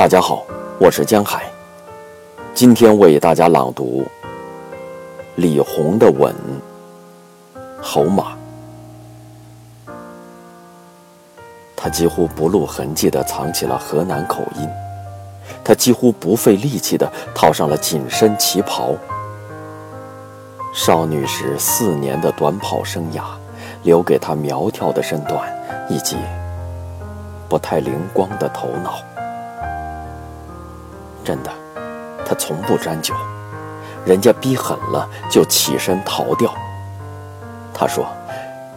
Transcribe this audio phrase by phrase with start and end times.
[0.00, 0.46] 大家好，
[0.78, 1.42] 我是江海，
[2.54, 4.02] 今天为大家朗读
[5.34, 6.34] 李红的《吻》。
[7.82, 8.32] 侯马，
[11.76, 14.66] 他几乎不露痕迹地藏起了河南口音，
[15.62, 18.94] 他几乎不费力气地套上了紧身旗袍。
[20.72, 23.24] 少女时四年的短跑生涯，
[23.82, 25.46] 留给她苗条的身段
[25.90, 26.16] 以及
[27.50, 28.94] 不太灵光的头脑。
[31.24, 31.50] 真的，
[32.24, 33.14] 她从不沾酒，
[34.04, 36.52] 人家逼狠了就起身逃掉。
[37.72, 38.06] 他说：“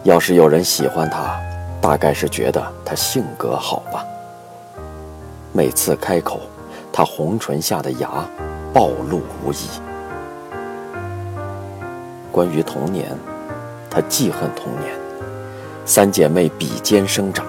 [0.04, 1.38] 要是有人喜欢他，
[1.80, 4.04] 大概是觉得他性格好吧。”
[5.52, 6.40] 每次开口，
[6.92, 8.08] 他红唇下的牙
[8.72, 9.68] 暴露无遗。
[12.32, 13.16] 关于童年，
[13.90, 14.92] 他记恨童年。
[15.84, 17.44] 三姐妹比肩生长，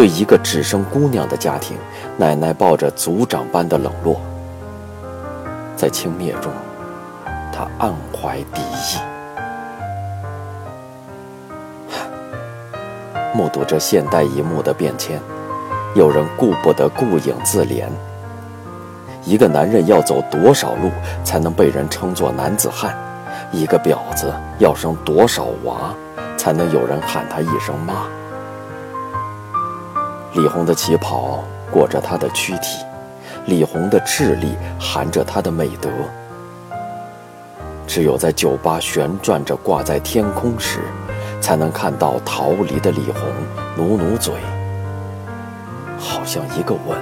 [0.00, 1.76] 对一个只生姑娘的家庭，
[2.16, 4.18] 奶奶抱着族长般的冷落。
[5.76, 6.50] 在轻蔑中，
[7.52, 8.98] 他暗怀敌意。
[13.34, 15.20] 目睹着现代一幕的变迁，
[15.94, 17.84] 有人顾不得顾影自怜。
[19.26, 20.90] 一个男人要走多少路
[21.22, 22.96] 才能被人称作男子汉？
[23.52, 25.94] 一个婊子要生多少娃
[26.38, 28.06] 才能有人喊她一声妈？
[30.34, 32.84] 李红的旗袍裹着她的躯体，
[33.46, 35.90] 李红的智力含着她的美德。
[37.86, 40.80] 只有在酒吧旋转着挂在天空时。
[41.40, 43.22] 才能看到逃离的李红，
[43.74, 44.34] 努努嘴，
[45.98, 46.98] 好像一个吻。